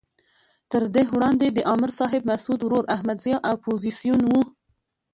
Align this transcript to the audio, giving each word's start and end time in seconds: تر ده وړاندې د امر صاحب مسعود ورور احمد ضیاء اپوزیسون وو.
تر 0.71 0.83
ده 0.93 1.03
وړاندې 1.15 1.47
د 1.51 1.59
امر 1.73 1.89
صاحب 1.99 2.21
مسعود 2.31 2.59
ورور 2.63 2.83
احمد 2.95 3.17
ضیاء 3.25 3.41
اپوزیسون 3.53 4.19
وو. 4.29 4.41